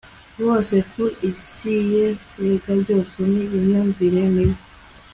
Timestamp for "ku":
0.91-1.03